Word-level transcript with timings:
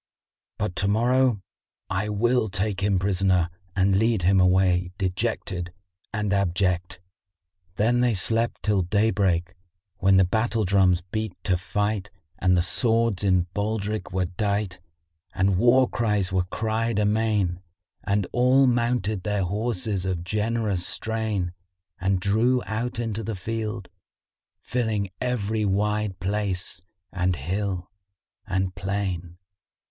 But 0.57 0.75
to 0.77 0.87
morrow 0.87 1.43
I 1.87 2.09
will 2.09 2.49
take 2.49 2.81
him 2.81 2.97
prisoner 2.97 3.51
and 3.75 3.99
lead 3.99 4.23
him 4.23 4.39
away 4.39 4.89
dejected 4.97 5.71
and 6.11 6.33
abject." 6.33 6.99
Then 7.75 7.99
they 8.01 8.15
slept 8.15 8.63
till 8.63 8.81
daybreak, 8.81 9.53
when 9.99 10.17
the 10.17 10.23
battle 10.25 10.65
drums 10.65 11.01
beat 11.11 11.33
to 11.43 11.55
fight 11.55 12.09
and 12.39 12.57
the 12.57 12.63
swords 12.63 13.23
in 13.23 13.45
baldric 13.53 14.11
were 14.11 14.25
dight; 14.25 14.79
and 15.35 15.59
war 15.59 15.87
cries 15.87 16.33
were 16.33 16.45
cried 16.45 16.97
amain 16.97 17.59
and 18.03 18.25
all 18.31 18.65
mounted 18.65 19.21
their 19.21 19.43
horses 19.43 20.03
of 20.03 20.23
generous 20.23 20.83
strain 20.83 21.53
and 21.99 22.19
drew 22.19 22.63
out 22.65 22.97
into 22.97 23.23
the 23.23 23.35
field, 23.35 23.87
filling 24.61 25.11
every 25.21 25.63
wide 25.63 26.19
place 26.19 26.81
and 27.13 27.35
hill 27.35 27.91
and 28.47 28.73
plain. 28.73 29.37